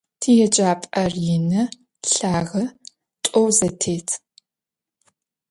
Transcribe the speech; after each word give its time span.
ТиеджапӀэр 0.21 1.13
ины, 1.35 1.61
лъагэ, 2.13 2.63
тӀоу 3.23 3.47
зэтет. 3.57 4.07